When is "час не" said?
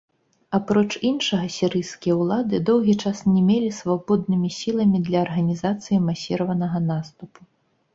3.05-3.45